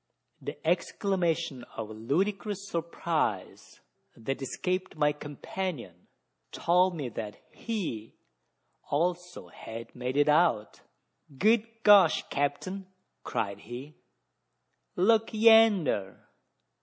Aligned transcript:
The 0.41 0.57
exclamation 0.67 1.63
of 1.77 1.91
ludicrous 1.91 2.67
surprise, 2.67 3.81
that 4.17 4.41
escaped 4.41 4.95
my 4.95 5.11
companion, 5.11 6.07
told 6.51 6.95
me 6.95 7.07
that 7.09 7.39
he 7.51 8.15
had 8.89 8.95
also 8.95 9.51
made 9.93 10.17
it 10.17 10.27
out. 10.27 10.81
"Good 11.37 11.83
gosh, 11.83 12.27
capt'n!" 12.29 12.87
cried 13.23 13.59
he, 13.59 13.93
"look 14.95 15.35
yander! 15.35 16.29